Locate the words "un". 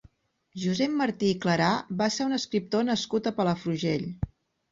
2.29-2.35